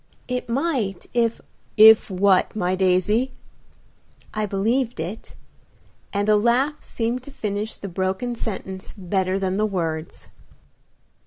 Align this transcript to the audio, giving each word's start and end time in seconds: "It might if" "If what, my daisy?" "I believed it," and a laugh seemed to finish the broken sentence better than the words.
"It 0.27 0.49
might 0.49 1.05
if" 1.13 1.39
"If 1.77 2.09
what, 2.09 2.55
my 2.55 2.73
daisy?" 2.73 3.33
"I 4.33 4.47
believed 4.47 4.99
it," 4.99 5.35
and 6.11 6.27
a 6.27 6.35
laugh 6.35 6.81
seemed 6.81 7.21
to 7.21 7.29
finish 7.31 7.77
the 7.77 7.87
broken 7.87 8.33
sentence 8.33 8.95
better 8.97 9.37
than 9.37 9.57
the 9.57 9.67
words. 9.67 10.31